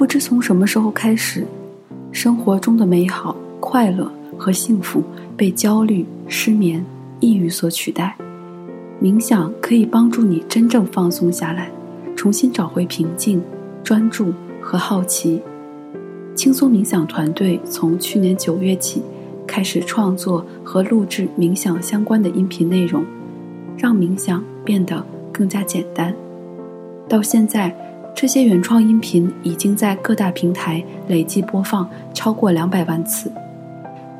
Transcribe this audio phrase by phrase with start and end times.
[0.00, 1.46] 不知从什么时候开始，
[2.10, 5.02] 生活中的美好、快乐和幸福
[5.36, 6.82] 被焦虑、失眠、
[7.20, 8.16] 抑郁所取代。
[8.98, 11.70] 冥想可以帮助你真正放松下来，
[12.16, 13.42] 重新找回平静、
[13.84, 15.38] 专注和好奇。
[16.34, 19.02] 轻松冥想团队从去年九月起
[19.46, 23.04] 开始创作和录制冥想相关的音频内容，
[23.76, 26.14] 让冥想变得更加简单。
[27.06, 27.76] 到现在，
[28.14, 33.32] 这些原创音频已经在各大平台累计播放超过两百万次，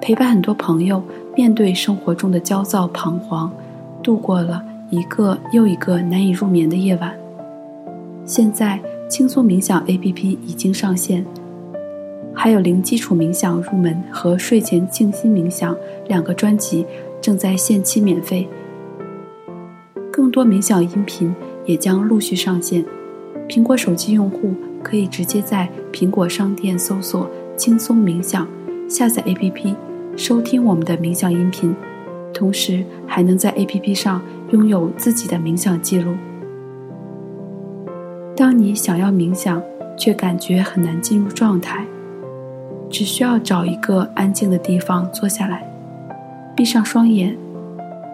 [0.00, 1.02] 陪伴很多朋友
[1.36, 3.50] 面对生活中的焦躁彷徨，
[4.02, 7.14] 度过了一个又一个难以入眠的夜晚。
[8.24, 11.24] 现在，轻松冥想 APP 已经上线。
[12.32, 15.76] 还有零基础冥想入门和睡前静心冥想
[16.08, 16.86] 两个专辑
[17.20, 18.48] 正在限期免费，
[20.10, 21.34] 更多冥想音频
[21.66, 22.82] 也将陆续上线。
[23.50, 28.46] 苹果手机用户可以直接在苹果商店搜索“轻松冥想”，
[28.88, 29.74] 下载 APP
[30.16, 31.74] 收听我们的冥想音频，
[32.32, 36.12] 同时还能在 APP 上拥有自己的冥想记录。
[38.36, 39.60] 当你想要冥想，
[39.98, 41.84] 却感觉很难进入状态。
[42.88, 45.68] 只需要找一个安静的地方坐下来，
[46.54, 47.36] 闭上双眼，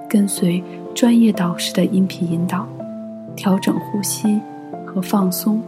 [0.08, 2.66] 跟随专业导师的音频引导，
[3.34, 4.40] 调整呼吸
[4.96, 5.62] 和放松，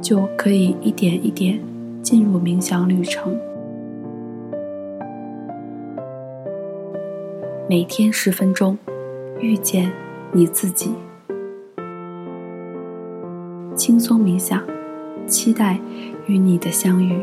[0.00, 1.58] 就可以一点一点
[2.00, 3.36] 进入冥想旅程。
[7.68, 8.78] 每天十分钟，
[9.40, 9.90] 遇见
[10.30, 10.94] 你自己，
[13.74, 14.62] 轻松冥想，
[15.26, 15.76] 期待
[16.28, 17.20] 与你的相遇。